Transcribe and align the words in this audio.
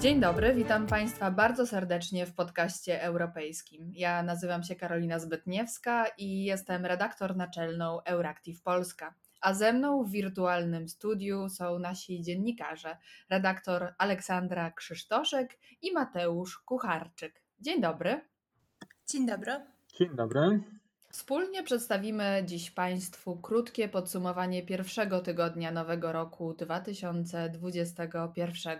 Dzień 0.00 0.20
dobry, 0.20 0.54
witam 0.54 0.86
Państwa 0.86 1.30
bardzo 1.30 1.66
serdecznie 1.66 2.26
w 2.26 2.34
podcaście 2.34 3.02
europejskim. 3.02 3.92
Ja 3.94 4.22
nazywam 4.22 4.62
się 4.62 4.74
Karolina 4.74 5.18
Zbytniewska 5.18 6.06
i 6.18 6.44
jestem 6.44 6.86
redaktor 6.86 7.36
naczelną 7.36 8.02
Euractiv 8.04 8.62
Polska. 8.62 9.14
A 9.40 9.54
ze 9.54 9.72
mną 9.72 10.04
w 10.04 10.10
wirtualnym 10.10 10.88
studiu 10.88 11.48
są 11.48 11.78
nasi 11.78 12.22
dziennikarze, 12.22 12.96
redaktor 13.30 13.94
Aleksandra 13.98 14.70
Krzysztoszek 14.70 15.58
i 15.82 15.92
Mateusz 15.92 16.58
Kucharczyk. 16.58 17.42
Dzień 17.60 17.80
dobry. 17.80 18.20
Dzień 19.06 19.26
dobry. 19.26 19.52
Dzień 19.98 20.16
dobry. 20.16 20.75
Wspólnie 21.16 21.62
przedstawimy 21.62 22.42
dziś 22.46 22.70
Państwu 22.70 23.36
krótkie 23.36 23.88
podsumowanie 23.88 24.66
pierwszego 24.66 25.20
tygodnia 25.20 25.70
nowego 25.70 26.12
roku 26.12 26.54
2021. 26.54 28.78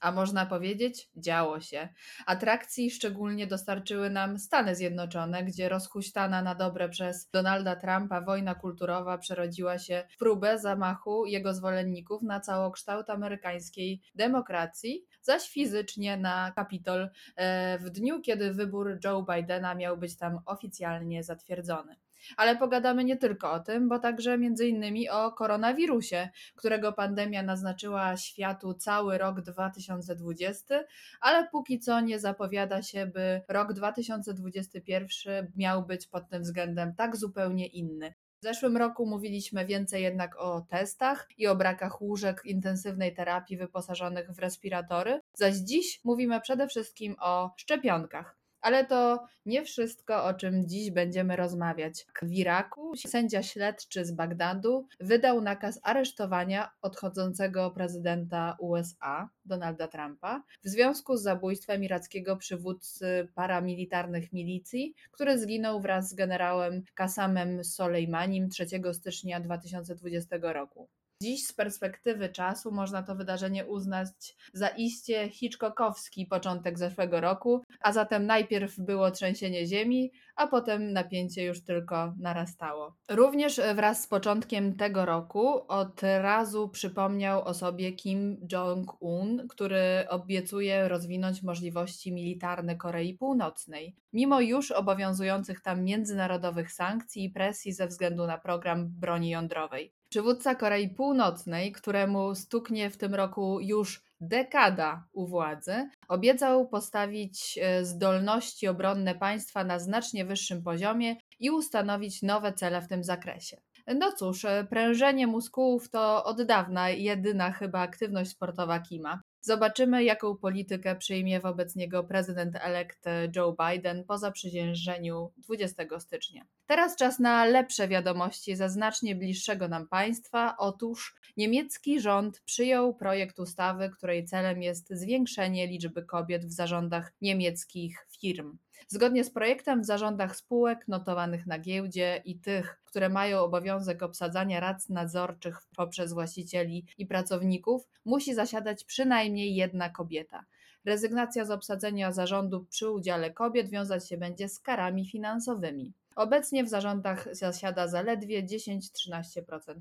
A 0.00 0.12
można 0.12 0.46
powiedzieć, 0.46 1.10
działo 1.16 1.60
się. 1.60 1.88
Atrakcji 2.26 2.90
szczególnie 2.90 3.46
dostarczyły 3.46 4.10
nam 4.10 4.38
Stany 4.38 4.76
Zjednoczone, 4.76 5.44
gdzie 5.44 5.68
rozhuśtana 5.68 6.42
na 6.42 6.54
dobre 6.54 6.88
przez 6.88 7.30
Donalda 7.30 7.76
Trumpa 7.76 8.20
wojna 8.20 8.54
kulturowa 8.54 9.18
przerodziła 9.18 9.78
się 9.78 10.04
w 10.10 10.18
próbę 10.18 10.58
zamachu 10.58 11.26
jego 11.26 11.54
zwolenników 11.54 12.22
na 12.22 12.40
całokształt 12.40 13.10
amerykańskiej 13.10 14.02
demokracji, 14.14 15.06
zaś 15.26 15.50
fizycznie 15.50 16.16
na 16.16 16.52
Kapitol 16.56 17.10
e, 17.36 17.78
w 17.78 17.90
dniu, 17.90 18.20
kiedy 18.20 18.52
wybór 18.52 18.98
Joe 19.04 19.22
Bidena 19.22 19.74
miał 19.74 19.96
być 19.96 20.16
tam 20.16 20.40
oficjalnie 20.46 21.22
zatwierdzony. 21.22 21.96
Ale 22.36 22.56
pogadamy 22.56 23.04
nie 23.04 23.16
tylko 23.16 23.52
o 23.52 23.60
tym, 23.60 23.88
bo 23.88 23.98
także 23.98 24.38
między 24.38 24.68
innymi 24.68 25.08
o 25.08 25.32
koronawirusie, 25.32 26.28
którego 26.54 26.92
pandemia 26.92 27.42
naznaczyła 27.42 28.16
światu 28.16 28.74
cały 28.74 29.18
rok 29.18 29.40
2020, 29.40 30.84
ale 31.20 31.48
póki 31.48 31.80
co 31.80 32.00
nie 32.00 32.18
zapowiada 32.18 32.82
się, 32.82 33.06
by 33.06 33.42
rok 33.48 33.72
2021 33.72 35.52
miał 35.56 35.86
być 35.86 36.06
pod 36.06 36.28
tym 36.28 36.42
względem 36.42 36.94
tak 36.94 37.16
zupełnie 37.16 37.66
inny. 37.66 38.14
Zeszłym 38.46 38.76
roku 38.76 39.06
mówiliśmy 39.06 39.66
więcej 39.66 40.02
jednak 40.02 40.36
o 40.38 40.60
testach 40.60 41.28
i 41.38 41.46
o 41.46 41.56
brakach 41.56 42.02
łóżek 42.02 42.42
intensywnej 42.44 43.14
terapii 43.14 43.56
wyposażonych 43.56 44.30
w 44.30 44.38
respiratory, 44.38 45.20
zaś 45.34 45.54
dziś 45.54 46.00
mówimy 46.04 46.40
przede 46.40 46.68
wszystkim 46.68 47.16
o 47.20 47.50
szczepionkach. 47.56 48.38
Ale 48.66 48.86
to 48.86 49.26
nie 49.46 49.64
wszystko, 49.64 50.24
o 50.24 50.34
czym 50.34 50.68
dziś 50.68 50.90
będziemy 50.90 51.36
rozmawiać. 51.36 52.06
W 52.22 52.32
Iraku 52.32 52.96
sędzia 52.96 53.42
śledczy 53.42 54.04
z 54.04 54.12
Bagdadu 54.12 54.86
wydał 55.00 55.40
nakaz 55.40 55.80
aresztowania 55.82 56.70
odchodzącego 56.82 57.70
prezydenta 57.70 58.56
USA, 58.60 59.28
Donalda 59.44 59.88
Trumpa, 59.88 60.42
w 60.64 60.68
związku 60.68 61.16
z 61.16 61.22
zabójstwem 61.22 61.84
irackiego 61.84 62.36
przywódcy 62.36 63.28
paramilitarnych 63.34 64.32
milicji, 64.32 64.94
który 65.10 65.38
zginął 65.38 65.80
wraz 65.80 66.08
z 66.08 66.14
generałem 66.14 66.82
Kasamem 66.94 67.64
Soleimanim 67.64 68.48
3 68.48 68.66
stycznia 68.92 69.40
2020 69.40 70.36
roku. 70.40 70.88
Dziś 71.22 71.46
z 71.46 71.52
perspektywy 71.52 72.28
czasu 72.28 72.72
można 72.72 73.02
to 73.02 73.14
wydarzenie 73.14 73.66
uznać 73.66 74.36
za 74.52 74.68
iście 74.68 75.28
Hitchcockowski 75.28 76.26
początek 76.26 76.78
zeszłego 76.78 77.20
roku, 77.20 77.62
a 77.80 77.92
zatem 77.92 78.26
najpierw 78.26 78.78
było 78.78 79.10
trzęsienie 79.10 79.66
ziemi, 79.66 80.12
a 80.36 80.46
potem 80.46 80.92
napięcie 80.92 81.44
już 81.44 81.64
tylko 81.64 82.14
narastało. 82.18 82.96
Również 83.10 83.60
wraz 83.74 84.02
z 84.02 84.06
początkiem 84.06 84.76
tego 84.76 85.04
roku 85.06 85.68
od 85.68 86.02
razu 86.02 86.68
przypomniał 86.68 87.44
o 87.44 87.54
sobie 87.54 87.92
Kim 87.92 88.46
Jong-un, 88.52 89.48
który 89.48 90.08
obiecuje 90.08 90.88
rozwinąć 90.88 91.42
możliwości 91.42 92.12
militarne 92.12 92.76
Korei 92.76 93.14
Północnej, 93.14 93.96
mimo 94.12 94.40
już 94.40 94.70
obowiązujących 94.70 95.60
tam 95.60 95.84
międzynarodowych 95.84 96.72
sankcji 96.72 97.24
i 97.24 97.30
presji 97.30 97.72
ze 97.72 97.86
względu 97.86 98.26
na 98.26 98.38
program 98.38 98.88
broni 98.88 99.30
jądrowej. 99.30 99.95
Przywódca 100.16 100.54
Korei 100.54 100.88
Północnej, 100.88 101.72
któremu 101.72 102.34
stuknie 102.34 102.90
w 102.90 102.96
tym 102.96 103.14
roku 103.14 103.60
już 103.60 104.04
dekada 104.20 105.04
u 105.12 105.26
władzy, 105.26 105.88
obiecał 106.08 106.68
postawić 106.68 107.58
e, 107.62 107.84
zdolności 107.84 108.68
obronne 108.68 109.14
państwa 109.14 109.64
na 109.64 109.78
znacznie 109.78 110.24
wyższym 110.24 110.62
poziomie 110.62 111.16
i 111.38 111.50
ustanowić 111.50 112.22
nowe 112.22 112.52
cele 112.52 112.82
w 112.82 112.88
tym 112.88 113.04
zakresie. 113.04 113.56
No 113.86 114.12
cóż, 114.12 114.44
e, 114.44 114.66
prężenie 114.70 115.26
muskułów 115.26 115.90
to 115.90 116.24
od 116.24 116.42
dawna 116.42 116.90
jedyna 116.90 117.52
chyba 117.52 117.80
aktywność 117.80 118.30
sportowa 118.30 118.80
Kima. 118.80 119.20
Zobaczymy, 119.46 120.04
jaką 120.04 120.36
politykę 120.36 120.96
przyjmie 120.96 121.40
wobec 121.40 121.76
niego 121.76 122.04
prezydent 122.04 122.56
elekt 122.60 123.04
Joe 123.36 123.56
Biden 123.68 124.04
po 124.04 124.18
zaprzysiężeniu 124.18 125.32
20 125.36 125.82
stycznia. 125.98 126.44
Teraz 126.66 126.96
czas 126.96 127.18
na 127.18 127.44
lepsze 127.44 127.88
wiadomości 127.88 128.56
ze 128.56 128.70
znacznie 128.70 129.16
bliższego 129.16 129.68
nam 129.68 129.88
państwa. 129.88 130.56
Otóż 130.58 131.14
niemiecki 131.36 132.00
rząd 132.00 132.40
przyjął 132.40 132.94
projekt 132.94 133.38
ustawy, 133.38 133.90
której 133.90 134.24
celem 134.24 134.62
jest 134.62 134.88
zwiększenie 134.90 135.66
liczby 135.66 136.04
kobiet 136.04 136.46
w 136.46 136.52
zarządach 136.52 137.12
niemieckich 137.20 138.06
firm. 138.20 138.58
Zgodnie 138.88 139.24
z 139.24 139.30
projektem 139.30 139.82
w 139.82 139.86
zarządach 139.86 140.36
spółek 140.36 140.88
notowanych 140.88 141.46
na 141.46 141.58
giełdzie 141.58 142.22
i 142.24 142.38
tych, 142.38 142.80
które 142.84 143.08
mają 143.08 143.40
obowiązek 143.40 144.02
obsadzania 144.02 144.60
rad 144.60 144.88
nadzorczych 144.88 145.58
poprzez 145.76 146.12
właścicieli 146.12 146.86
i 146.98 147.06
pracowników, 147.06 147.88
musi 148.04 148.34
zasiadać 148.34 148.84
przynajmniej 148.84 149.54
jedna 149.54 149.90
kobieta. 149.90 150.44
Rezygnacja 150.84 151.44
z 151.44 151.50
obsadzenia 151.50 152.12
zarządu 152.12 152.64
przy 152.64 152.90
udziale 152.90 153.32
kobiet 153.32 153.70
wiązać 153.70 154.08
się 154.08 154.16
będzie 154.16 154.48
z 154.48 154.60
karami 154.60 155.10
finansowymi. 155.10 155.92
Obecnie 156.16 156.64
w 156.64 156.68
zarządach 156.68 157.28
zasiada 157.32 157.88
zaledwie 157.88 158.42
10-13% 158.42 159.40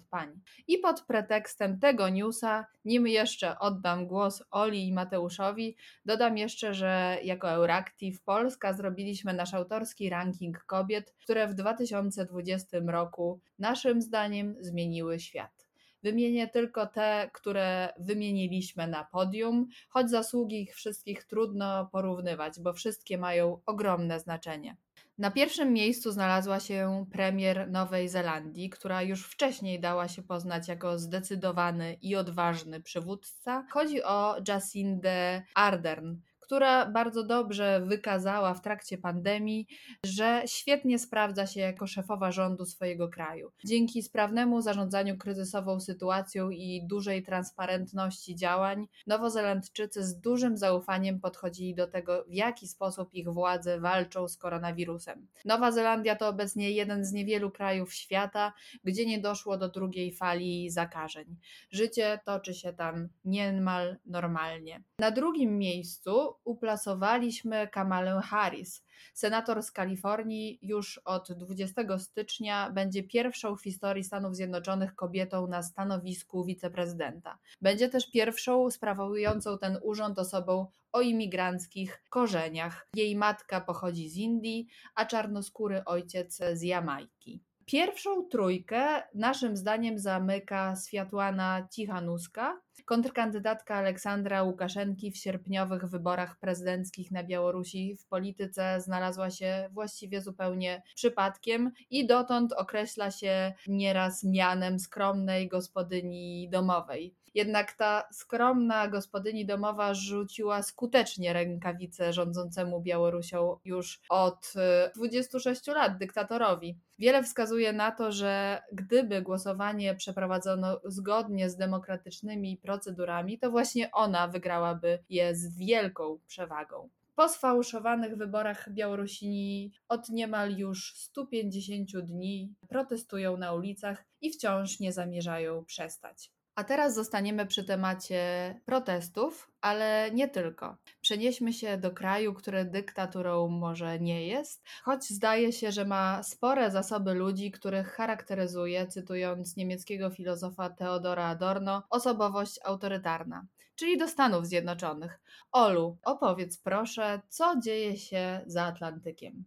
pań. 0.10 0.42
I 0.68 0.78
pod 0.78 1.02
pretekstem 1.02 1.80
tego 1.80 2.10
newsa, 2.10 2.66
nim 2.86 3.08
jeszcze 3.08 3.60
oddam 3.60 4.08
głos 4.08 4.44
Oli 4.52 4.88
i 4.88 4.94
Mateuszowi, 4.94 5.76
dodam 6.06 6.38
jeszcze, 6.38 6.74
że 6.74 7.18
jako 7.24 7.50
Euractiv 7.50 8.22
Polska 8.24 8.74
zrobiliśmy 8.74 9.34
nasz 9.34 9.54
autorski 9.54 10.10
ranking 10.10 10.64
kobiet, 10.64 11.14
które 11.24 11.48
w 11.48 11.54
2020 11.54 12.78
roku 12.88 13.40
naszym 13.60 14.02
zdaniem 14.02 14.56
zmieniły 14.60 15.20
świat. 15.20 15.68
Wymienię 16.04 16.48
tylko 16.48 16.88
te, 16.88 17.30
które 17.34 17.94
wymieniliśmy 18.00 18.88
na 18.88 19.04
podium, 19.04 19.68
choć 19.90 20.10
zasługi 20.10 20.62
ich 20.62 20.76
wszystkich 20.76 21.24
trudno 21.24 21.90
porównywać, 21.92 22.60
bo 22.60 22.74
wszystkie 22.74 23.18
mają 23.18 23.62
ogromne 23.66 24.20
znaczenie. 24.20 24.76
Na 25.18 25.32
pierwszym 25.32 25.74
miejscu 25.74 26.12
znalazła 26.12 26.60
się 26.60 27.06
premier 27.12 27.72
Nowej 27.72 28.10
Zelandii, 28.10 28.70
która 28.70 29.02
już 29.02 29.28
wcześniej 29.28 29.80
dała 29.80 30.08
się 30.08 30.24
poznać 30.24 30.68
jako 30.68 31.00
zdecydowany 31.00 31.98
i 32.02 32.16
odważny 32.16 32.82
przywódca. 32.82 33.66
Chodzi 33.72 34.04
o 34.04 34.36
Jacindę 34.48 35.44
Ardern, 35.56 36.16
która 36.46 36.86
bardzo 36.86 37.24
dobrze 37.24 37.82
wykazała 37.86 38.54
w 38.54 38.62
trakcie 38.62 38.98
pandemii, 38.98 39.68
że 40.06 40.44
świetnie 40.46 41.00
sprawdza 41.00 41.48
się 41.48 41.60
jako 41.60 41.88
szefowa 41.88 42.32
rządu 42.32 42.66
swojego 42.66 43.10
kraju. 43.10 43.52
Dzięki 43.66 44.04
sprawnemu 44.04 44.62
zarządzaniu 44.62 45.18
kryzysową 45.18 45.80
sytuacją 45.80 46.50
i 46.50 46.82
dużej 46.88 47.24
transparentności 47.24 48.36
działań, 48.36 48.88
Nowozelandczycy 49.08 50.04
z 50.04 50.20
dużym 50.20 50.58
zaufaniem 50.58 51.20
podchodzili 51.20 51.76
do 51.76 51.88
tego, 51.88 52.26
w 52.28 52.34
jaki 52.34 52.68
sposób 52.68 53.14
ich 53.14 53.30
władze 53.30 53.80
walczą 53.80 54.28
z 54.28 54.38
koronawirusem. 54.38 55.28
Nowa 55.46 55.72
Zelandia 55.72 56.16
to 56.16 56.28
obecnie 56.28 56.72
jeden 56.72 57.06
z 57.06 57.12
niewielu 57.12 57.52
krajów 57.52 57.94
świata, 57.94 58.54
gdzie 58.84 59.06
nie 59.06 59.20
doszło 59.20 59.58
do 59.58 59.70
drugiej 59.70 60.14
fali 60.14 60.70
zakażeń. 60.70 61.36
Życie 61.72 62.20
toczy 62.26 62.54
się 62.54 62.74
tam 62.74 63.10
niemal 63.26 63.98
normalnie. 64.06 64.84
Na 65.00 65.12
drugim 65.12 65.58
miejscu 65.58 66.36
uplasowaliśmy 66.46 67.68
Kamalę 67.68 68.22
Harris. 68.24 68.86
Senator 69.14 69.64
z 69.64 69.72
Kalifornii 69.72 70.60
już 70.62 70.98
od 71.06 71.32
20 71.32 72.00
stycznia 72.00 72.72
będzie 72.72 73.04
pierwszą 73.04 73.56
w 73.56 73.64
historii 73.64 74.04
Stanów 74.04 74.36
Zjednoczonych 74.36 74.96
kobietą 74.96 75.48
na 75.48 75.64
stanowisku 75.64 76.46
wiceprezydenta. 76.46 77.38
Będzie 77.62 77.90
też 77.90 78.12
pierwszą 78.12 78.72
sprawującą 78.72 79.58
ten 79.58 79.80
urząd 79.84 80.20
osobą 80.20 80.68
o 80.92 81.02
imigranckich 81.02 82.04
korzeniach. 82.10 82.88
Jej 82.96 83.16
matka 83.16 83.62
pochodzi 83.62 84.10
z 84.10 84.16
Indii, 84.18 84.68
a 84.96 85.06
czarnoskóry 85.06 85.86
ojciec 85.86 86.40
z 86.54 86.62
Jamajki. 86.62 87.45
Pierwszą 87.66 88.30
trójkę 88.30 89.04
naszym 89.16 89.58
zdaniem 89.58 90.00
zamyka 90.00 90.74
Światłana 90.88 91.68
Cichanuska, 91.72 92.62
kontrkandydatka 92.86 93.76
Aleksandra 93.76 94.44
Łukaszenki 94.44 95.12
w 95.12 95.18
sierpniowych 95.18 95.86
wyborach 95.86 96.40
prezydenckich 96.40 97.12
na 97.12 97.24
Białorusi 97.24 97.98
w 97.98 98.06
polityce 98.08 98.82
znalazła 98.82 99.30
się 99.30 99.70
właściwie 99.72 100.22
zupełnie 100.22 100.84
przypadkiem 100.96 101.72
i 101.90 102.08
dotąd 102.08 102.54
określa 102.54 103.12
się 103.12 103.54
nieraz 103.68 104.24
mianem 104.24 104.80
skromnej 104.80 105.48
gospodyni 105.48 106.50
domowej. 106.50 107.16
Jednak 107.36 107.74
ta 107.74 108.04
skromna 108.12 108.88
gospodyni 108.88 109.46
domowa 109.46 109.94
rzuciła 109.94 110.64
skutecznie 110.64 111.34
rękawice 111.34 112.14
rządzącemu 112.14 112.82
Białorusią 112.82 113.58
już 113.66 114.02
od 114.10 114.54
26 114.96 115.68
y, 115.68 115.72
lat 115.72 115.98
dyktatorowi. 115.98 116.78
Wiele 117.00 117.24
wskazuje 117.24 117.74
na 117.74 117.92
to, 117.92 118.12
że 118.12 118.62
gdyby 118.72 119.22
głosowanie 119.22 119.96
przeprowadzono 119.96 120.80
zgodnie 120.86 121.50
z 121.50 121.58
demokratycznymi 121.58 122.58
procedurami, 122.58 123.40
to 123.40 123.52
właśnie 123.52 123.92
ona 123.92 124.28
wygrałaby 124.28 125.00
je 125.10 125.36
z 125.36 125.58
wielką 125.58 126.20
przewagą. 126.28 126.90
Po 127.16 127.30
sfałszowanych 127.30 128.18
wyborach 128.18 128.70
Białorusini 128.74 129.72
od 129.88 130.10
niemal 130.10 130.58
już 130.58 130.94
150 130.96 131.98
dni 131.98 132.54
protestują 132.70 133.38
na 133.38 133.54
ulicach 133.54 134.06
i 134.22 134.32
wciąż 134.32 134.80
nie 134.80 134.94
zamierzają 134.94 135.66
przestać. 135.66 136.35
A 136.56 136.64
teraz 136.64 136.96
zostaniemy 136.96 137.46
przy 137.46 137.64
temacie 137.64 138.22
protestów, 138.66 139.52
ale 139.62 140.12
nie 140.14 140.28
tylko. 140.28 140.78
Przenieśmy 141.02 141.54
się 141.54 141.78
do 141.78 141.92
kraju, 141.92 142.34
który 142.34 142.66
dyktaturą 142.66 143.48
może 143.48 144.00
nie 144.00 144.28
jest, 144.28 144.64
choć 144.84 145.04
zdaje 145.10 145.54
się, 145.54 145.72
że 145.72 145.86
ma 145.86 146.24
spore 146.24 146.72
zasoby 146.72 147.14
ludzi, 147.14 147.52
których 147.52 147.88
charakteryzuje, 147.88 148.88
cytując 148.88 149.56
niemieckiego 149.56 150.10
filozofa 150.10 150.70
Theodora 150.70 151.26
Adorno, 151.26 151.84
osobowość 151.90 152.60
autorytarna 152.64 153.46
czyli 153.76 153.98
do 153.98 154.08
Stanów 154.08 154.46
Zjednoczonych. 154.48 155.20
Olu, 155.52 155.98
opowiedz 156.04 156.58
proszę, 156.58 157.22
co 157.30 157.60
dzieje 157.60 157.98
się 157.98 158.42
za 158.46 158.64
Atlantykiem. 158.64 159.46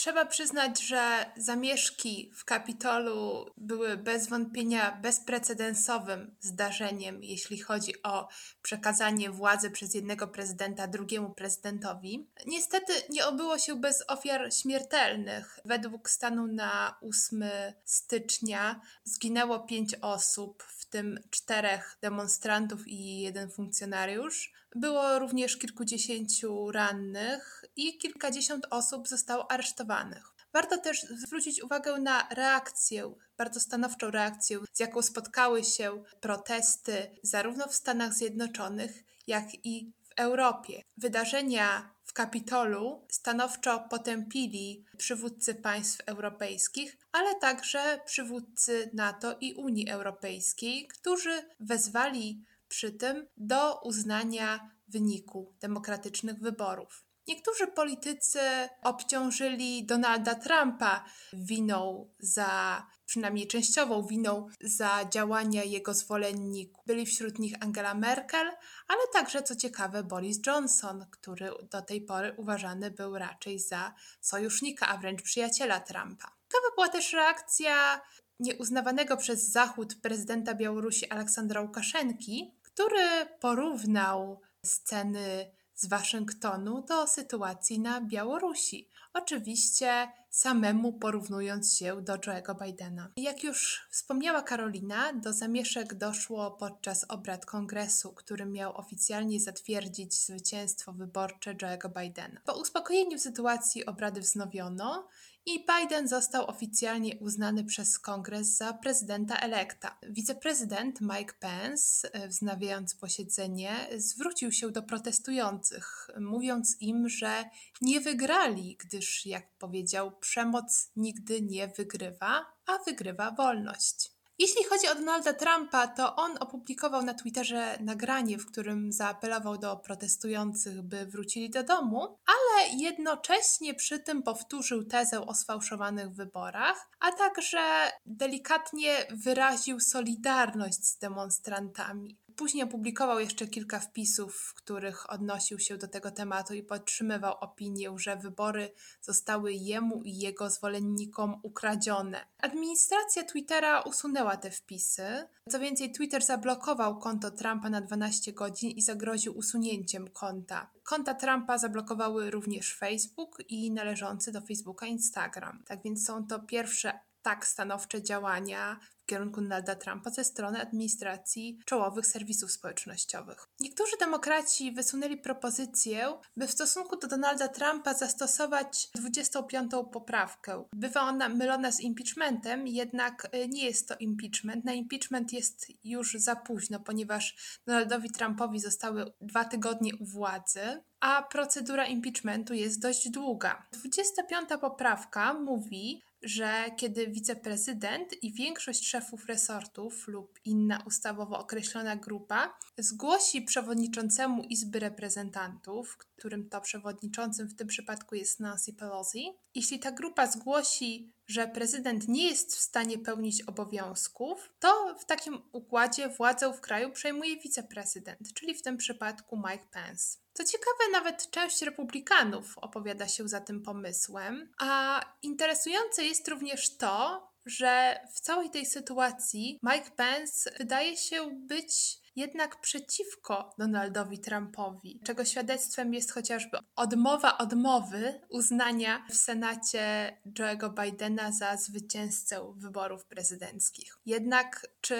Trzeba 0.00 0.26
przyznać, 0.26 0.82
że 0.82 1.26
zamieszki 1.36 2.32
w 2.34 2.44
Kapitolu 2.44 3.46
były 3.56 3.96
bez 3.96 4.28
wątpienia 4.28 4.98
bezprecedensowym 5.02 6.36
zdarzeniem, 6.40 7.24
jeśli 7.24 7.58
chodzi 7.58 8.02
o 8.02 8.28
przekazanie 8.62 9.30
władzy 9.30 9.70
przez 9.70 9.94
jednego 9.94 10.28
prezydenta 10.28 10.86
drugiemu 10.86 11.30
prezydentowi. 11.34 12.28
Niestety 12.46 12.92
nie 13.10 13.26
obyło 13.26 13.58
się 13.58 13.76
bez 13.76 14.04
ofiar 14.08 14.54
śmiertelnych. 14.54 15.58
Według 15.64 16.10
stanu 16.10 16.46
na 16.46 16.98
8 17.02 17.44
stycznia 17.84 18.80
zginęło 19.04 19.58
pięć 19.58 19.94
osób, 20.00 20.62
w 20.62 20.84
tym 20.84 21.20
czterech 21.30 21.98
demonstrantów 22.00 22.88
i 22.88 23.20
jeden 23.20 23.50
funkcjonariusz. 23.50 24.52
Było 24.74 25.18
również 25.18 25.56
kilkudziesięciu 25.56 26.70
rannych 26.70 27.64
i 27.76 27.98
kilkadziesiąt 27.98 28.66
osób 28.70 29.08
zostało 29.08 29.50
aresztowanych. 29.50 30.32
Warto 30.52 30.78
też 30.78 31.02
zwrócić 31.02 31.62
uwagę 31.62 31.98
na 31.98 32.28
reakcję, 32.30 33.14
bardzo 33.36 33.60
stanowczą 33.60 34.10
reakcję, 34.10 34.58
z 34.72 34.80
jaką 34.80 35.02
spotkały 35.02 35.64
się 35.64 36.02
protesty 36.20 37.18
zarówno 37.22 37.66
w 37.68 37.74
Stanach 37.74 38.14
Zjednoczonych, 38.14 39.04
jak 39.26 39.46
i 39.64 39.92
w 40.02 40.20
Europie. 40.20 40.82
Wydarzenia 40.96 41.94
w 42.04 42.12
Kapitolu 42.12 43.06
stanowczo 43.10 43.80
potępili 43.90 44.84
przywódcy 44.96 45.54
państw 45.54 46.00
europejskich, 46.06 46.96
ale 47.12 47.34
także 47.34 48.00
przywódcy 48.04 48.90
NATO 48.94 49.36
i 49.40 49.54
Unii 49.54 49.90
Europejskiej, 49.90 50.88
którzy 50.88 51.42
wezwali 51.60 52.44
przy 52.70 52.92
tym 52.92 53.26
do 53.36 53.80
uznania 53.80 54.70
wyniku 54.88 55.54
demokratycznych 55.60 56.38
wyborów. 56.38 57.04
Niektórzy 57.28 57.66
politycy 57.66 58.40
obciążyli 58.82 59.86
Donalda 59.86 60.34
Trumpa 60.34 61.04
winą 61.32 62.10
za, 62.18 62.86
przynajmniej 63.06 63.46
częściową 63.46 64.06
winą 64.06 64.46
za 64.60 65.04
działania 65.10 65.64
jego 65.64 65.94
zwolenników. 65.94 66.84
Byli 66.86 67.06
wśród 67.06 67.38
nich 67.38 67.54
Angela 67.60 67.94
Merkel, 67.94 68.46
ale 68.88 69.00
także, 69.12 69.42
co 69.42 69.56
ciekawe, 69.56 70.04
Boris 70.04 70.38
Johnson, 70.46 71.06
który 71.10 71.50
do 71.70 71.82
tej 71.82 72.00
pory 72.00 72.34
uważany 72.36 72.90
był 72.90 73.18
raczej 73.18 73.58
za 73.58 73.94
sojusznika, 74.20 74.88
a 74.88 74.98
wręcz 74.98 75.22
przyjaciela 75.22 75.80
Trumpa. 75.80 76.36
Ciekawa 76.48 76.74
była 76.76 76.88
też 76.88 77.12
reakcja 77.12 78.00
nieuznawanego 78.40 79.16
przez 79.16 79.50
Zachód 79.50 79.94
prezydenta 80.02 80.54
Białorusi 80.54 81.10
Aleksandra 81.10 81.60
Łukaszenki, 81.60 82.59
który 82.74 83.26
porównał 83.40 84.40
sceny 84.66 85.50
z 85.74 85.88
Waszyngtonu 85.88 86.82
do 86.82 87.06
sytuacji 87.06 87.80
na 87.80 88.00
Białorusi. 88.00 88.88
Oczywiście 89.14 90.08
samemu 90.30 90.92
porównując 90.92 91.74
się 91.74 92.02
do 92.02 92.14
Joe'ego 92.14 92.64
Bidena. 92.64 93.12
Jak 93.16 93.44
już 93.44 93.88
wspomniała 93.90 94.42
Karolina, 94.42 95.12
do 95.12 95.32
zamieszek 95.32 95.94
doszło 95.94 96.50
podczas 96.50 97.04
obrad 97.08 97.46
kongresu, 97.46 98.12
który 98.12 98.46
miał 98.46 98.76
oficjalnie 98.76 99.40
zatwierdzić 99.40 100.14
zwycięstwo 100.14 100.92
wyborcze 100.92 101.54
Joe'ego 101.54 102.00
Bidena. 102.00 102.40
Po 102.44 102.60
uspokojeniu 102.60 103.18
sytuacji 103.18 103.86
obrady 103.86 104.20
wznowiono 104.20 105.08
i 105.46 105.66
Biden 105.66 106.08
został 106.08 106.46
oficjalnie 106.46 107.18
uznany 107.18 107.64
przez 107.64 107.98
kongres 107.98 108.56
za 108.56 108.72
prezydenta 108.72 109.36
elekta. 109.36 109.98
Wiceprezydent 110.02 111.00
Mike 111.00 111.34
Pence, 111.40 112.12
e, 112.12 112.28
wznawiając 112.28 112.94
posiedzenie, 112.94 113.72
zwrócił 113.96 114.52
się 114.52 114.70
do 114.70 114.82
protestujących, 114.82 116.10
mówiąc 116.20 116.76
im, 116.80 117.08
że 117.08 117.44
nie 117.80 118.00
wygrali, 118.00 118.76
gdyż, 118.76 119.26
jak 119.26 119.58
powiedział, 119.58 120.12
przemoc 120.12 120.90
nigdy 120.96 121.42
nie 121.42 121.68
wygrywa, 121.68 122.46
a 122.66 122.78
wygrywa 122.86 123.30
wolność. 123.30 124.19
Jeśli 124.40 124.64
chodzi 124.64 124.88
o 124.88 124.94
Donalda 124.94 125.32
Trumpa, 125.32 125.86
to 125.86 126.16
on 126.16 126.36
opublikował 126.40 127.02
na 127.02 127.14
Twitterze 127.14 127.78
nagranie, 127.80 128.38
w 128.38 128.46
którym 128.46 128.92
zaapelował 128.92 129.58
do 129.58 129.76
protestujących, 129.76 130.82
by 130.82 131.06
wrócili 131.06 131.50
do 131.50 131.64
domu, 131.64 132.18
ale 132.26 132.68
jednocześnie 132.76 133.74
przy 133.74 133.98
tym 133.98 134.22
powtórzył 134.22 134.84
tezę 134.84 135.26
o 135.26 135.34
sfałszowanych 135.34 136.10
wyborach, 136.10 136.90
a 137.00 137.12
także 137.12 137.90
delikatnie 138.06 139.06
wyraził 139.10 139.80
solidarność 139.80 140.84
z 140.84 140.98
demonstrantami. 140.98 142.18
Później 142.40 142.64
opublikował 142.64 143.20
jeszcze 143.20 143.46
kilka 143.46 143.80
wpisów, 143.80 144.36
w 144.36 144.54
których 144.54 145.10
odnosił 145.10 145.58
się 145.58 145.76
do 145.76 145.88
tego 145.88 146.10
tematu 146.10 146.54
i 146.54 146.62
podtrzymywał 146.62 147.34
opinię, 147.40 147.90
że 147.96 148.16
wybory 148.16 148.72
zostały 149.00 149.52
jemu 149.52 150.02
i 150.02 150.18
jego 150.18 150.50
zwolennikom 150.50 151.40
ukradzione. 151.42 152.26
Administracja 152.38 153.24
Twittera 153.24 153.80
usunęła 153.80 154.36
te 154.36 154.50
wpisy. 154.50 155.28
Co 155.50 155.58
więcej, 155.58 155.92
Twitter 155.92 156.22
zablokował 156.22 156.98
konto 156.98 157.30
Trumpa 157.30 157.70
na 157.70 157.80
12 157.80 158.32
godzin 158.32 158.70
i 158.70 158.82
zagroził 158.82 159.38
usunięciem 159.38 160.08
konta. 160.08 160.70
Konta 160.82 161.14
Trumpa 161.14 161.58
zablokowały 161.58 162.30
również 162.30 162.74
Facebook 162.74 163.38
i 163.48 163.70
należący 163.72 164.32
do 164.32 164.40
Facebooka 164.40 164.86
Instagram. 164.86 165.62
Tak 165.66 165.82
więc 165.82 166.06
są 166.06 166.26
to 166.26 166.38
pierwsze 166.38 167.00
tak 167.22 167.46
stanowcze 167.46 168.02
działania 168.02 168.80
kierunku 169.10 169.40
Donalda 169.40 169.74
Trumpa 169.74 170.10
ze 170.10 170.24
strony 170.24 170.60
administracji 170.60 171.58
czołowych 171.64 172.06
serwisów 172.06 172.52
społecznościowych. 172.52 173.46
Niektórzy 173.60 173.96
demokraci 174.00 174.72
wysunęli 174.72 175.16
propozycję, 175.16 176.18
by 176.36 176.46
w 176.46 176.50
stosunku 176.50 176.96
do 176.96 177.08
Donalda 177.08 177.48
Trumpa 177.48 177.94
zastosować 177.94 178.88
25. 178.94 179.70
poprawkę. 179.92 180.64
Bywa 180.72 181.00
ona 181.00 181.28
mylona 181.28 181.72
z 181.72 181.80
impeachmentem, 181.80 182.66
jednak 182.66 183.28
e, 183.32 183.48
nie 183.48 183.64
jest 183.64 183.88
to 183.88 183.94
impeachment. 184.00 184.64
Na 184.64 184.72
impeachment 184.72 185.32
jest 185.32 185.66
już 185.84 186.14
za 186.14 186.36
późno, 186.36 186.80
ponieważ 186.80 187.58
Donaldowi 187.66 188.10
Trumpowi 188.10 188.60
zostały 188.60 189.12
dwa 189.20 189.44
tygodnie 189.44 189.92
u 190.00 190.04
władzy, 190.04 190.82
a 191.00 191.22
procedura 191.22 191.86
impeachmentu 191.86 192.54
jest 192.54 192.80
dość 192.80 193.10
długa. 193.10 193.66
25. 193.72 194.48
poprawka 194.60 195.34
mówi, 195.34 196.02
że 196.22 196.64
kiedy 196.76 197.06
wiceprezydent 197.06 198.22
i 198.22 198.32
większość 198.32 198.88
szefów 198.88 199.26
resortów 199.26 200.08
lub 200.08 200.38
inna 200.44 200.82
ustawowo 200.86 201.38
określona 201.38 201.96
grupa 201.96 202.58
zgłosi 202.78 203.42
przewodniczącemu 203.42 204.42
Izby 204.42 204.78
Reprezentantów, 204.78 205.96
którym 205.96 206.48
to 206.48 206.60
przewodniczącym 206.60 207.48
w 207.48 207.54
tym 207.54 207.66
przypadku 207.66 208.14
jest 208.14 208.40
Nancy 208.40 208.72
Pelosi, 208.72 209.32
jeśli 209.54 209.78
ta 209.78 209.92
grupa 209.92 210.26
zgłosi, 210.26 211.12
że 211.30 211.48
prezydent 211.48 212.08
nie 212.08 212.28
jest 212.28 212.56
w 212.56 212.60
stanie 212.60 212.98
pełnić 212.98 213.42
obowiązków, 213.42 214.50
to 214.60 214.94
w 214.98 215.04
takim 215.04 215.42
układzie 215.52 216.08
władzę 216.08 216.52
w 216.52 216.60
kraju 216.60 216.90
przejmuje 216.90 217.36
wiceprezydent, 217.36 218.34
czyli 218.34 218.54
w 218.54 218.62
tym 218.62 218.76
przypadku 218.76 219.36
Mike 219.36 219.66
Pence. 219.72 220.18
Co 220.32 220.44
ciekawe, 220.44 220.90
nawet 220.92 221.30
część 221.30 221.62
republikanów 221.62 222.58
opowiada 222.58 223.08
się 223.08 223.28
za 223.28 223.40
tym 223.40 223.62
pomysłem, 223.62 224.52
a 224.58 225.00
interesujące 225.22 226.04
jest 226.04 226.28
również 226.28 226.76
to, 226.76 227.30
że 227.46 228.00
w 228.14 228.20
całej 228.20 228.50
tej 228.50 228.66
sytuacji 228.66 229.58
Mike 229.62 229.90
Pence 229.90 230.50
wydaje 230.58 230.96
się 230.96 231.30
być 231.30 232.00
jednak 232.20 232.60
przeciwko 232.60 233.54
Donaldowi 233.58 234.18
Trumpowi, 234.18 235.00
czego 235.04 235.24
świadectwem 235.24 235.94
jest 235.94 236.12
chociażby 236.12 236.58
odmowa 236.76 237.38
odmowy 237.38 238.20
uznania 238.28 239.06
w 239.10 239.14
Senacie 239.14 240.16
Joe'ego 240.26 240.84
Bidena 240.84 241.32
za 241.32 241.56
zwycięzcę 241.56 242.52
wyborów 242.56 243.04
prezydenckich. 243.04 243.98
Jednak 244.06 244.66
czy 244.80 244.96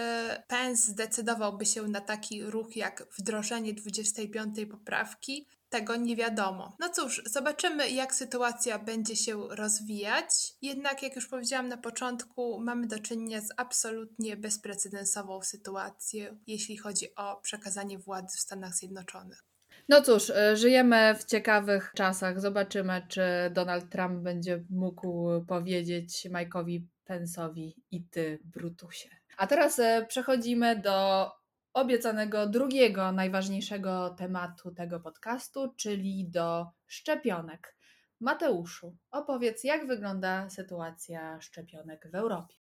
Pence 0.49 0.93
zdecydowałby 0.93 1.67
się 1.67 1.83
na 1.83 2.01
taki 2.01 2.43
ruch 2.43 2.77
jak 2.77 3.07
wdrożenie 3.19 3.75
25 3.75 4.59
poprawki? 4.71 5.47
Tego 5.71 5.97
nie 5.97 6.17
wiadomo. 6.17 6.77
No 6.79 6.89
cóż, 6.89 7.23
zobaczymy, 7.27 7.91
jak 7.91 8.15
sytuacja 8.15 8.79
będzie 8.79 9.17
się 9.17 9.49
rozwijać. 9.51 10.55
Jednak, 10.63 11.03
jak 11.03 11.17
już 11.17 11.29
powiedziałam 11.29 11.69
na 11.69 11.77
początku, 11.77 12.61
mamy 12.61 12.87
do 12.87 12.99
czynienia 12.99 13.41
z 13.41 13.49
absolutnie 13.57 14.37
bezprecedensową 14.37 15.43
sytuacją, 15.43 16.39
jeśli 16.47 16.77
chodzi 16.77 17.15
o 17.15 17.41
przekazanie 17.43 17.99
władzy 17.99 18.39
w 18.39 18.41
Stanach 18.41 18.75
Zjednoczonych. 18.75 19.45
No 19.89 20.03
cóż, 20.03 20.31
e, 20.31 20.57
żyjemy 20.57 21.15
w 21.15 21.25
ciekawych 21.25 21.93
czasach. 21.97 22.41
Zobaczymy, 22.41 23.07
czy 23.09 23.23
Donald 23.53 23.91
Trump 23.91 24.23
będzie 24.23 24.65
mógł 24.71 25.45
powiedzieć 25.49 26.29
Mike'owi 26.31 26.83
Pence'owi 27.09 27.73
i 27.91 28.05
ty, 28.05 28.39
Brutusie. 28.45 29.09
A 29.37 29.47
teraz 29.47 29.79
e, 29.79 30.07
przechodzimy 30.09 30.81
do 30.81 31.31
obiecanego 31.73 32.47
drugiego 32.47 33.13
najważniejszego 33.13 34.11
tematu 34.11 34.75
tego 34.75 35.01
podcastu, 35.01 35.75
czyli 35.77 36.31
do 36.31 36.67
szczepionek. 36.87 37.77
Mateuszu, 38.21 38.97
opowiedz, 39.11 39.65
jak 39.65 39.87
wygląda 39.87 40.51
sytuacja 40.51 41.41
szczepionek 41.41 42.09
w 42.13 42.15
Europie. 42.15 42.60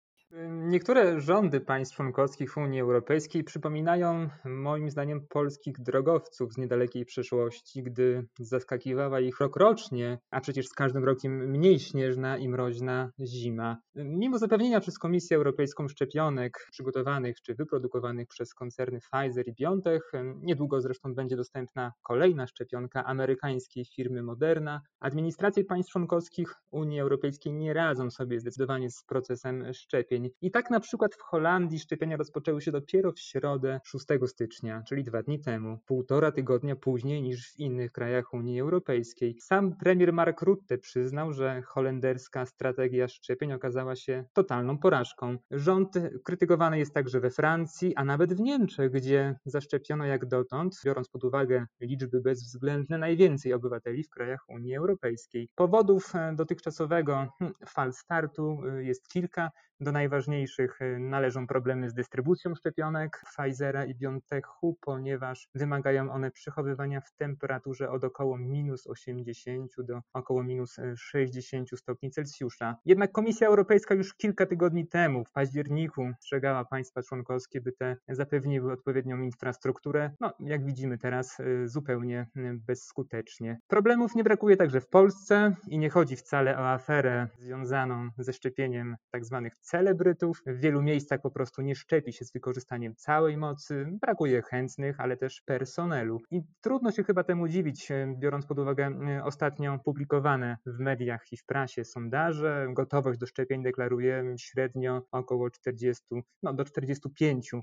Niektóre 0.49 1.21
rządy 1.21 1.59
państw 1.59 1.95
członkowskich 1.95 2.57
Unii 2.57 2.81
Europejskiej 2.81 3.43
przypominają 3.43 4.29
moim 4.45 4.89
zdaniem 4.89 5.27
polskich 5.29 5.79
drogowców 5.79 6.53
z 6.53 6.57
niedalekiej 6.57 7.05
przeszłości, 7.05 7.83
gdy 7.83 8.27
zaskakiwała 8.39 9.19
ich 9.19 9.39
rokrocznie, 9.39 10.19
a 10.31 10.41
przecież 10.41 10.67
z 10.67 10.73
każdym 10.73 11.03
rokiem 11.03 11.31
mniej 11.31 11.79
śnieżna 11.79 12.37
i 12.37 12.49
mroźna 12.49 13.11
zima. 13.25 13.77
Mimo 13.95 14.37
zapewnienia 14.37 14.79
przez 14.79 14.99
Komisję 14.99 15.37
Europejską 15.37 15.87
szczepionek 15.87 16.67
przygotowanych 16.71 17.41
czy 17.41 17.55
wyprodukowanych 17.55 18.27
przez 18.27 18.53
koncerny 18.53 18.99
Pfizer 18.99 19.47
i 19.47 19.53
BioNTech, 19.53 20.11
niedługo 20.35 20.81
zresztą 20.81 21.15
będzie 21.15 21.35
dostępna 21.35 21.91
kolejna 22.03 22.47
szczepionka 22.47 23.05
amerykańskiej 23.05 23.85
firmy 23.85 24.23
Moderna, 24.23 24.81
administracje 24.99 25.65
państw 25.65 25.91
członkowskich 25.91 26.53
Unii 26.71 26.99
Europejskiej 26.99 27.53
nie 27.53 27.73
radzą 27.73 28.11
sobie 28.11 28.39
zdecydowanie 28.39 28.89
z 28.89 29.03
procesem 29.03 29.73
szczepień 29.73 30.16
szczepień. 30.17 30.29
I 30.41 30.51
tak 30.51 30.69
na 30.69 30.79
przykład 30.79 31.15
w 31.15 31.21
Holandii 31.21 31.79
szczepienia 31.79 32.17
rozpoczęły 32.17 32.61
się 32.61 32.71
dopiero 32.71 33.11
w 33.11 33.19
środę 33.19 33.79
6 33.83 34.05
stycznia, 34.25 34.83
czyli 34.87 35.03
dwa 35.03 35.23
dni 35.23 35.39
temu, 35.39 35.77
półtora 35.85 36.31
tygodnia 36.31 36.75
później 36.75 37.21
niż 37.21 37.51
w 37.51 37.59
innych 37.59 37.91
krajach 37.91 38.33
Unii 38.33 38.59
Europejskiej. 38.59 39.35
Sam 39.41 39.75
premier 39.75 40.13
Mark 40.13 40.41
Rutte 40.41 40.77
przyznał, 40.77 41.33
że 41.33 41.61
holenderska 41.61 42.45
strategia 42.45 43.07
szczepień 43.07 43.53
okazała 43.53 43.95
się 43.95 44.25
totalną 44.33 44.77
porażką. 44.77 45.37
Rząd 45.51 45.93
krytykowany 46.23 46.79
jest 46.79 46.93
także 46.93 47.19
we 47.19 47.29
Francji, 47.29 47.95
a 47.95 48.05
nawet 48.05 48.33
w 48.33 48.39
Niemczech, 48.39 48.91
gdzie 48.91 49.35
zaszczepiono 49.45 50.05
jak 50.05 50.25
dotąd, 50.25 50.81
biorąc 50.85 51.09
pod 51.09 51.23
uwagę 51.23 51.65
liczby 51.81 52.21
bezwzględne, 52.21 52.97
najwięcej 52.97 53.53
obywateli 53.53 54.03
w 54.03 54.09
krajach 54.09 54.39
Unii 54.49 54.75
Europejskiej. 54.75 55.49
Powodów 55.55 56.15
e, 56.15 56.33
dotychczasowego 56.35 57.27
hmm, 57.39 57.55
fal 57.67 57.93
startu 57.93 58.59
e, 58.65 58.83
jest 58.83 59.07
kilka. 59.07 59.51
Do 59.79 59.91
najważniejszych 59.91 60.81
y, 60.81 60.99
należą 60.99 61.47
problemy 61.47 61.89
z 61.89 61.93
dystrybucją 61.93 62.55
szczepionek 62.55 63.21
Pfizera 63.25 63.85
i 63.85 63.95
BioNTechu, 63.95 64.77
ponieważ 64.81 65.49
wymagają 65.55 66.11
one 66.11 66.31
przechowywania 66.31 67.01
w 67.01 67.11
temperaturze 67.11 67.89
od 67.89 68.03
około 68.03 68.37
minus 68.37 68.87
80 68.87 69.71
do 69.79 70.01
około 70.13 70.43
minus 70.43 70.75
60 70.95 71.73
y, 71.73 71.77
stopni 71.77 72.11
Celsjusza. 72.11 72.75
Jednak 72.85 73.11
Komisja 73.11 73.47
Europejska 73.47 73.95
już 73.95 74.13
kilka 74.13 74.45
tygodni 74.45 74.87
temu, 74.87 75.25
w 75.25 75.31
październiku, 75.31 76.11
strzegała 76.19 76.65
państwa 76.65 77.01
członkowskie, 77.01 77.61
by 77.61 77.71
te 77.71 77.95
zapewniły 78.09 78.73
odpowiednią 78.73 79.21
infrastrukturę. 79.21 80.11
No, 80.19 80.33
jak 80.39 80.65
widzimy 80.65 80.97
teraz, 80.97 81.39
y, 81.39 81.67
zupełnie 81.67 82.27
bezskutecznie. 82.67 83.59
Problemów 83.67 84.15
nie 84.15 84.23
brakuje 84.23 84.57
także 84.57 84.81
w 84.81 84.87
Polsce 84.87 85.55
i 85.67 85.79
nie 85.79 85.89
chodzi 85.89 86.15
wcale 86.15 86.57
o 86.57 86.69
aferę 86.69 87.27
związaną 87.39 88.09
ze 88.17 88.33
szczepieniem 88.33 88.95
tzw. 89.11 89.49
Celebrytów. 89.67 90.41
W 90.45 90.59
wielu 90.59 90.81
miejscach 90.81 91.21
po 91.21 91.31
prostu 91.31 91.61
nie 91.61 91.75
szczepi 91.75 92.13
się 92.13 92.25
z 92.25 92.33
wykorzystaniem 92.33 92.95
całej 92.95 93.37
mocy, 93.37 93.85
brakuje 94.01 94.41
chętnych, 94.41 94.99
ale 94.99 95.17
też 95.17 95.41
personelu. 95.41 96.21
I 96.31 96.41
trudno 96.61 96.91
się 96.91 97.03
chyba 97.03 97.23
temu 97.23 97.47
dziwić, 97.47 97.91
e, 97.91 98.15
biorąc 98.19 98.45
pod 98.45 98.59
uwagę 98.59 98.87
e, 98.87 99.23
ostatnio 99.23 99.79
publikowane 99.85 100.57
w 100.65 100.79
mediach 100.79 101.31
i 101.31 101.37
w 101.37 101.45
prasie 101.45 101.83
sondaże. 101.83 102.67
Gotowość 102.73 103.19
do 103.19 103.25
szczepień 103.25 103.63
deklaruje 103.63 104.35
średnio 104.37 105.01
około 105.11 105.49
40, 105.49 106.03
no 106.43 106.53
do 106.53 106.63
45% 106.63 107.61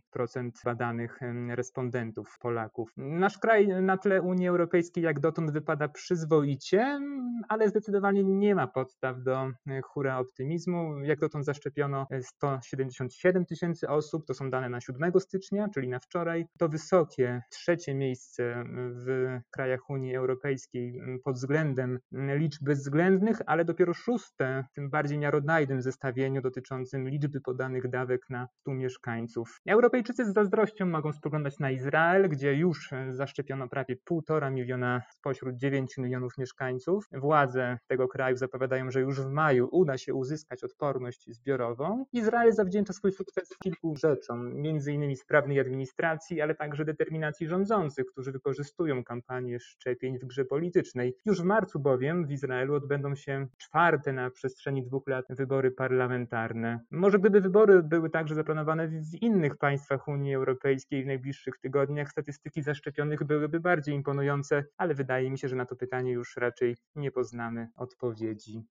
badanych 0.64 1.22
e, 1.22 1.56
respondentów 1.56 2.36
Polaków. 2.40 2.90
Nasz 2.96 3.38
kraj 3.38 3.68
na 3.68 3.98
tle 3.98 4.22
Unii 4.22 4.48
Europejskiej 4.48 5.04
jak 5.04 5.20
dotąd 5.20 5.50
wypada 5.50 5.88
przyzwoicie, 5.88 7.00
ale 7.48 7.68
zdecydowanie 7.68 8.24
nie 8.24 8.54
ma 8.54 8.66
podstaw 8.66 9.22
do 9.22 9.50
hura 9.84 10.18
optymizmu. 10.18 11.00
Jak 11.00 11.20
dotąd 11.20 11.44
zaszczepiono 11.44 11.93
zaszczepiono 11.94 12.06
177 12.22 13.46
tysięcy 13.46 13.88
osób, 13.88 14.26
to 14.26 14.34
są 14.34 14.50
dane 14.50 14.68
na 14.68 14.80
7 14.80 15.20
stycznia, 15.20 15.68
czyli 15.74 15.88
na 15.88 15.98
wczoraj. 16.00 16.46
To 16.58 16.68
wysokie 16.68 17.42
trzecie 17.50 17.94
miejsce 17.94 18.64
w 19.06 19.38
krajach 19.50 19.90
Unii 19.90 20.16
Europejskiej 20.16 21.00
pod 21.24 21.34
względem 21.34 21.98
liczb 22.12 22.62
bezwzględnych, 22.64 23.38
ale 23.46 23.64
dopiero 23.64 23.94
szóste 23.94 24.64
w 24.70 24.74
tym 24.74 24.90
bardziej 24.90 25.18
miarodajnym 25.18 25.82
zestawieniu 25.82 26.42
dotyczącym 26.42 27.08
liczby 27.08 27.40
podanych 27.40 27.88
dawek 27.90 28.20
na 28.30 28.48
100 28.60 28.74
mieszkańców. 28.74 29.60
Europejczycy 29.68 30.24
z 30.24 30.34
zazdrością 30.34 30.86
mogą 30.86 31.12
spoglądać 31.12 31.58
na 31.58 31.70
Izrael, 31.70 32.28
gdzie 32.28 32.54
już 32.54 32.90
zaszczepiono 33.10 33.68
prawie 33.68 33.96
1,5 34.10 34.52
miliona 34.52 35.02
spośród 35.10 35.56
9 35.56 35.98
milionów 35.98 36.38
mieszkańców. 36.38 37.04
Władze 37.12 37.78
tego 37.86 38.08
kraju 38.08 38.36
zapowiadają, 38.36 38.90
że 38.90 39.00
już 39.00 39.20
w 39.20 39.30
maju 39.30 39.68
uda 39.72 39.98
się 39.98 40.14
uzyskać 40.14 40.64
odporność 40.64 41.24
zbiorową 41.30 41.83
Izrael 42.12 42.52
zawdzięcza 42.52 42.92
swój 42.92 43.12
sukces 43.12 43.48
kilku 43.62 43.96
rzeczom, 43.96 44.54
między 44.54 44.92
innymi 44.92 45.16
sprawnej 45.16 45.60
administracji, 45.60 46.40
ale 46.40 46.54
także 46.54 46.84
determinacji 46.84 47.48
rządzących, 47.48 48.06
którzy 48.06 48.32
wykorzystują 48.32 49.04
kampanię 49.04 49.60
szczepień 49.60 50.18
w 50.18 50.24
grze 50.24 50.44
politycznej. 50.44 51.14
Już 51.24 51.42
w 51.42 51.44
marcu 51.44 51.78
bowiem 51.78 52.26
w 52.26 52.30
Izraelu 52.30 52.74
odbędą 52.74 53.14
się 53.14 53.46
czwarte 53.56 54.12
na 54.12 54.30
przestrzeni 54.30 54.82
dwóch 54.82 55.08
lat 55.08 55.24
wybory 55.30 55.70
parlamentarne. 55.70 56.80
Może 56.90 57.18
gdyby 57.18 57.40
wybory 57.40 57.82
były 57.82 58.10
także 58.10 58.34
zaplanowane 58.34 58.88
w 58.88 59.22
innych 59.22 59.56
państwach 59.56 60.08
Unii 60.08 60.34
Europejskiej 60.34 61.04
w 61.04 61.06
najbliższych 61.06 61.58
tygodniach, 61.58 62.10
statystyki 62.10 62.62
zaszczepionych 62.62 63.24
byłyby 63.24 63.60
bardziej 63.60 63.94
imponujące, 63.94 64.64
ale 64.76 64.94
wydaje 64.94 65.30
mi 65.30 65.38
się, 65.38 65.48
że 65.48 65.56
na 65.56 65.66
to 65.66 65.76
pytanie 65.76 66.12
już 66.12 66.36
raczej 66.36 66.76
nie 66.96 67.10
poznamy 67.10 67.68
odpowiedzi. 67.76 68.64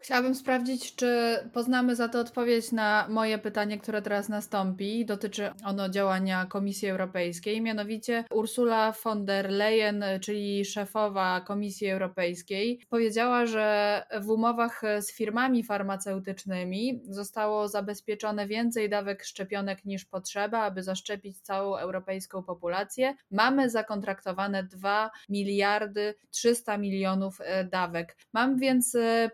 Chciałabym 0.00 0.34
sprawdzić, 0.34 0.94
czy 0.94 1.38
poznamy 1.52 1.96
za 1.96 2.08
to 2.08 2.20
odpowiedź 2.20 2.72
na 2.72 3.06
moje 3.08 3.38
pytanie, 3.38 3.78
które 3.78 4.02
teraz 4.02 4.28
nastąpi. 4.28 5.06
Dotyczy 5.06 5.50
ono 5.64 5.88
działania 5.88 6.46
Komisji 6.46 6.88
Europejskiej. 6.88 7.60
Mianowicie 7.60 8.24
Ursula 8.30 8.92
von 9.04 9.24
der 9.24 9.50
Leyen, 9.50 10.04
czyli 10.20 10.64
szefowa 10.64 11.40
Komisji 11.40 11.90
Europejskiej, 11.90 12.80
powiedziała, 12.88 13.46
że 13.46 14.02
w 14.20 14.30
umowach 14.30 14.82
z 15.00 15.12
firmami 15.12 15.64
farmaceutycznymi 15.64 17.00
zostało 17.08 17.68
zabezpieczone 17.68 18.46
więcej 18.46 18.88
dawek 18.88 19.24
szczepionek 19.24 19.84
niż 19.84 20.04
potrzeba, 20.04 20.62
aby 20.62 20.82
zaszczepić 20.82 21.40
całą 21.40 21.76
europejską 21.76 22.42
populację. 22.42 23.14
Mamy 23.30 23.70
zakontraktowane 23.70 24.64
2 24.64 25.10
miliardy 25.28 26.14
300 26.30 26.78
milionów 26.78 27.40
e, 27.40 27.64
dawek. 27.64 28.16
Mam 28.32 28.58
więc 28.58 28.94
e, 28.94 29.30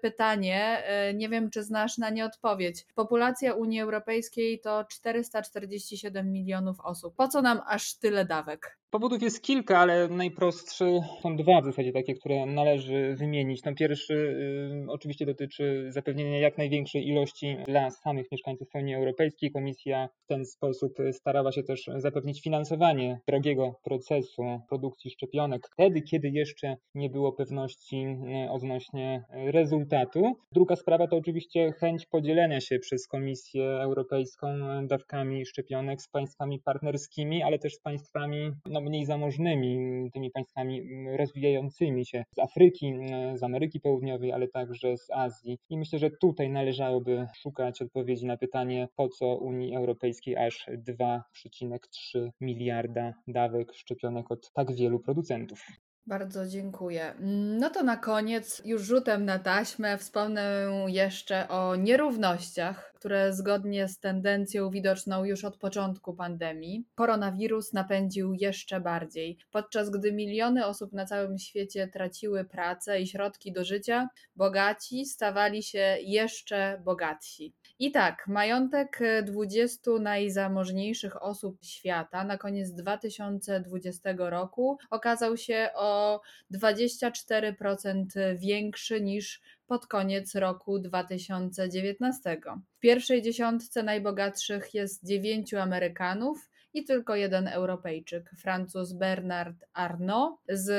pytanie, 0.50 0.84
E, 0.86 1.14
nie 1.14 1.28
wiem, 1.28 1.50
czy 1.50 1.62
znasz 1.62 1.98
na 1.98 2.10
nie 2.10 2.24
odpowiedź. 2.24 2.86
Populacja 2.94 3.54
Unii 3.54 3.80
Europejskiej 3.80 4.60
to 4.60 4.84
447 4.84 6.32
milionów 6.32 6.80
osób. 6.80 7.16
Po 7.16 7.28
co 7.28 7.42
nam 7.42 7.60
aż 7.66 7.94
tyle 7.94 8.24
dawek? 8.24 8.79
Powodów 8.90 9.22
jest 9.22 9.42
kilka, 9.42 9.78
ale 9.78 10.08
najprostsze 10.08 11.00
są 11.22 11.36
dwa 11.36 11.60
w 11.60 11.64
zasadzie 11.64 11.92
takie, 11.92 12.14
które 12.14 12.46
należy 12.46 13.14
wymienić. 13.14 13.64
No 13.64 13.74
pierwszy 13.74 14.14
y, 14.14 14.90
oczywiście 14.90 15.26
dotyczy 15.26 15.86
zapewnienia 15.88 16.38
jak 16.38 16.58
największej 16.58 17.08
ilości 17.08 17.56
dla 17.66 17.90
samych 17.90 18.32
mieszkańców 18.32 18.68
Unii 18.74 18.94
Europejskiej. 18.94 19.50
Komisja 19.50 20.08
w 20.24 20.26
ten 20.26 20.44
sposób 20.44 20.92
starała 21.12 21.52
się 21.52 21.62
też 21.62 21.90
zapewnić 21.96 22.42
finansowanie 22.42 23.20
drogiego 23.28 23.74
procesu 23.84 24.42
produkcji 24.68 25.10
szczepionek 25.10 25.68
wtedy, 25.72 26.02
kiedy 26.02 26.28
jeszcze 26.28 26.76
nie 26.94 27.10
było 27.10 27.32
pewności 27.32 28.06
y, 28.46 28.50
odnośnie 28.50 29.24
rezultatu. 29.30 30.36
Druga 30.52 30.76
sprawa 30.76 31.06
to 31.06 31.16
oczywiście 31.16 31.72
chęć 31.72 32.06
podzielenia 32.06 32.60
się 32.60 32.78
przez 32.78 33.08
Komisję 33.08 33.64
Europejską 33.64 34.46
dawkami 34.86 35.46
szczepionek 35.46 36.02
z 36.02 36.08
państwami 36.08 36.60
partnerskimi, 36.60 37.42
ale 37.42 37.58
też 37.58 37.74
z 37.74 37.80
państwami 37.80 38.50
no, 38.66 38.79
mniej 38.82 39.04
zamożnymi, 39.04 40.10
tymi 40.12 40.30
państwami 40.30 40.82
rozwijającymi 41.16 42.06
się 42.06 42.24
z 42.34 42.38
Afryki, 42.38 42.94
z 43.34 43.42
Ameryki 43.42 43.80
Południowej, 43.80 44.32
ale 44.32 44.48
także 44.48 44.96
z 44.96 45.10
Azji. 45.10 45.58
I 45.70 45.78
myślę, 45.78 45.98
że 45.98 46.10
tutaj 46.10 46.50
należałoby 46.50 47.26
szukać 47.36 47.82
odpowiedzi 47.82 48.26
na 48.26 48.36
pytanie, 48.36 48.88
po 48.96 49.08
co 49.08 49.36
Unii 49.36 49.76
Europejskiej 49.76 50.36
aż 50.36 50.68
2,3 50.88 52.30
miliarda 52.40 53.14
dawek 53.28 53.72
szczepionek 53.74 54.30
od 54.30 54.52
tak 54.52 54.74
wielu 54.74 55.00
producentów. 55.00 55.66
Bardzo 56.06 56.46
dziękuję. 56.46 57.14
No 57.58 57.70
to 57.70 57.82
na 57.82 57.96
koniec, 57.96 58.62
już 58.64 58.82
rzutem 58.82 59.24
na 59.24 59.38
taśmę, 59.38 59.98
wspomnę 59.98 60.66
jeszcze 60.86 61.48
o 61.48 61.76
nierównościach, 61.76 62.92
które 62.94 63.32
zgodnie 63.32 63.88
z 63.88 63.98
tendencją 63.98 64.70
widoczną 64.70 65.24
już 65.24 65.44
od 65.44 65.56
początku 65.56 66.14
pandemii, 66.14 66.84
koronawirus 66.94 67.72
napędził 67.72 68.34
jeszcze 68.34 68.80
bardziej. 68.80 69.38
Podczas 69.50 69.90
gdy 69.90 70.12
miliony 70.12 70.66
osób 70.66 70.92
na 70.92 71.06
całym 71.06 71.38
świecie 71.38 71.88
traciły 71.88 72.44
pracę 72.44 73.00
i 73.00 73.06
środki 73.06 73.52
do 73.52 73.64
życia, 73.64 74.08
bogaci 74.36 75.06
stawali 75.06 75.62
się 75.62 75.96
jeszcze 76.02 76.80
bogatsi. 76.84 77.54
I 77.80 77.92
tak, 77.92 78.26
majątek 78.28 79.00
20 79.22 79.90
najzamożniejszych 80.00 81.22
osób 81.22 81.64
świata 81.64 82.24
na 82.24 82.38
koniec 82.38 82.72
2020 82.72 84.14
roku 84.16 84.78
okazał 84.90 85.36
się 85.36 85.68
o 85.74 86.20
24% 86.54 88.38
większy 88.38 89.00
niż 89.00 89.40
pod 89.66 89.86
koniec 89.86 90.34
roku 90.34 90.78
2019. 90.78 92.40
W 92.76 92.78
pierwszej 92.78 93.22
dziesiątce 93.22 93.82
najbogatszych 93.82 94.74
jest 94.74 95.06
dziewięciu 95.06 95.58
Amerykanów, 95.58 96.50
i 96.74 96.84
tylko 96.84 97.14
jeden 97.14 97.48
Europejczyk, 97.48 98.30
Francuz 98.38 98.92
Bernard 98.92 99.56
Arnault 99.72 100.38
z 100.48 100.70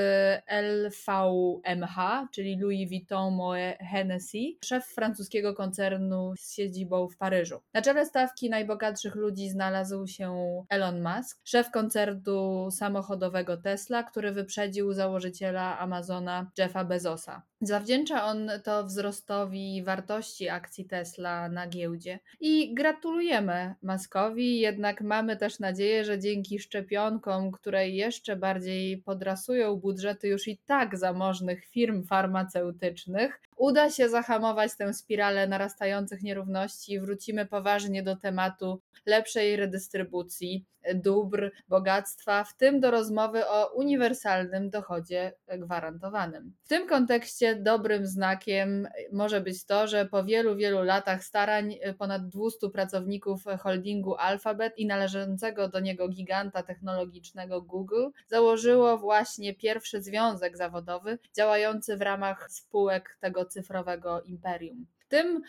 LVMH, 0.47 2.27
czyli 2.31 2.59
Louis 2.59 2.89
Vuitton 2.89 3.33
Moet 3.33 3.77
Hennessy, 3.79 4.57
szef 4.63 4.85
francuskiego 4.85 5.53
koncernu 5.53 6.33
z 6.37 6.53
siedzibą 6.53 7.07
w 7.07 7.17
Paryżu. 7.17 7.61
Na 7.73 7.81
czele 7.81 8.05
stawki 8.05 8.49
najbogatszych 8.49 9.15
ludzi 9.15 9.49
znalazł 9.49 10.07
się 10.07 10.35
Elon 10.69 11.01
Musk, 11.01 11.41
szef 11.43 11.71
koncernu 11.71 12.71
samochodowego 12.71 13.57
Tesla, 13.57 14.03
który 14.03 14.31
wyprzedził 14.31 14.93
założyciela 14.93 15.79
Amazona 15.79 16.51
Jeffa 16.57 16.85
Bezosa. 16.85 17.50
Zawdzięcza 17.63 18.23
on 18.23 18.51
to 18.63 18.83
wzrostowi 18.83 19.83
wartości 19.83 20.49
akcji 20.49 20.85
Tesla 20.85 21.49
na 21.49 21.67
giełdzie. 21.67 22.19
I 22.39 22.73
gratulujemy 22.73 23.75
Maskowi, 23.81 24.59
jednak 24.59 25.01
mamy 25.01 25.37
też 25.37 25.59
nadzieję, 25.59 26.05
że 26.05 26.19
dzięki 26.19 26.59
szczepionkom, 26.59 27.51
które 27.51 27.89
jeszcze 27.89 28.35
bardziej 28.35 28.97
podrasują 28.97 29.75
budżety 29.75 30.27
już 30.27 30.47
i 30.47 30.57
tak 30.57 30.97
zamożnych 30.97 31.65
firm 31.65 32.03
farmaceutycznych, 32.03 33.41
uda 33.57 33.89
się 33.89 34.09
zahamować 34.09 34.75
tę 34.75 34.93
spiralę 34.93 35.47
narastających 35.47 36.23
nierówności 36.23 36.93
i 36.93 36.99
wrócimy 36.99 37.45
poważnie 37.45 38.03
do 38.03 38.15
tematu 38.15 38.81
lepszej 39.05 39.55
redystrybucji 39.55 40.65
dóbr, 40.95 41.51
bogactwa, 41.67 42.43
w 42.43 42.57
tym 42.57 42.79
do 42.79 42.91
rozmowy 42.91 43.47
o 43.47 43.73
uniwersalnym 43.73 44.69
dochodzie 44.69 45.33
gwarantowanym. 45.57 46.53
W 46.63 46.67
tym 46.67 46.87
kontekście 46.87 47.50
dobrym 47.55 48.05
znakiem 48.07 48.87
może 49.11 49.41
być 49.41 49.65
to, 49.65 49.87
że 49.87 50.05
po 50.05 50.23
wielu, 50.23 50.55
wielu 50.55 50.83
latach 50.83 51.23
starań 51.23 51.75
ponad 51.97 52.29
200 52.29 52.69
pracowników 52.69 53.43
holdingu 53.59 54.15
Alphabet 54.15 54.77
i 54.77 54.85
należącego 54.85 55.67
do 55.67 55.79
niego 55.79 56.07
giganta 56.07 56.63
technologicznego 56.63 57.61
Google 57.61 58.07
założyło 58.27 58.97
właśnie 58.97 59.55
pierwszy 59.55 60.01
związek 60.01 60.57
zawodowy 60.57 61.19
działający 61.35 61.97
w 61.97 62.01
ramach 62.01 62.51
spółek 62.51 63.17
tego 63.19 63.45
cyfrowego 63.45 64.21
imperium. 64.21 64.85
Tym 65.07 65.41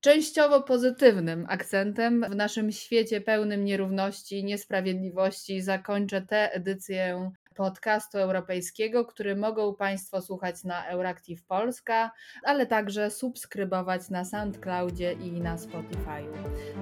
częściowo 0.00 0.62
pozytywnym 0.62 1.46
akcentem 1.48 2.26
w 2.30 2.34
naszym 2.34 2.72
świecie 2.72 3.20
pełnym 3.20 3.64
nierówności, 3.64 4.44
niesprawiedliwości 4.44 5.62
zakończę 5.62 6.22
tę 6.22 6.52
edycję 6.52 7.30
podcastu 7.54 8.18
europejskiego, 8.18 9.04
który 9.04 9.36
mogą 9.36 9.74
Państwo 9.74 10.22
słuchać 10.22 10.64
na 10.64 10.86
Euractiv 10.86 11.44
Polska, 11.44 12.10
ale 12.42 12.66
także 12.66 13.10
subskrybować 13.10 14.10
na 14.10 14.24
SoundCloudzie 14.24 15.12
i 15.12 15.40
na 15.40 15.56
Spotify'u. 15.56 16.34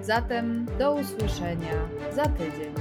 Zatem 0.03 0.67
do 0.79 0.95
usłyszenia 0.95 1.89
za 2.13 2.25
tydzień. 2.25 2.75